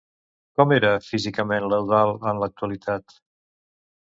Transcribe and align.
Com 0.61 0.71
era 0.77 0.89
físicament 1.07 1.67
l'Eudald 1.73 2.27
en 2.33 2.43
l'actualitat? 2.45 3.17